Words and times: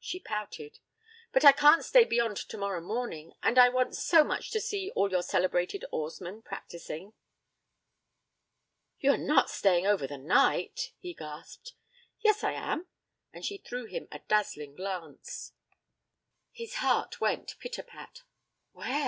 She 0.00 0.18
pouted. 0.18 0.78
'But 1.30 1.44
I 1.44 1.52
can't 1.52 1.84
stay 1.84 2.04
beyond 2.04 2.38
tomorrow 2.38 2.80
morning, 2.80 3.34
and 3.42 3.58
I 3.58 3.68
want 3.68 3.94
so 3.94 4.24
much 4.24 4.50
to 4.52 4.62
see 4.62 4.90
all 4.96 5.10
your 5.10 5.22
celebrated 5.22 5.84
oarsmen 5.92 6.40
practising.' 6.40 7.12
'You 9.00 9.10
are 9.10 9.18
not 9.18 9.50
staying 9.50 9.86
over 9.86 10.06
the 10.06 10.16
night?' 10.16 10.92
he 11.00 11.12
gasped. 11.12 11.74
'Yes, 12.20 12.42
I 12.42 12.52
am,' 12.52 12.86
and 13.30 13.44
she 13.44 13.58
threw 13.58 13.84
him 13.84 14.08
a 14.10 14.20
dazzling 14.20 14.74
glance. 14.74 15.52
His 16.50 16.76
heart 16.76 17.20
went 17.20 17.58
pit 17.58 17.76
a 17.76 17.82
pat. 17.82 18.22
'Where?' 18.72 19.06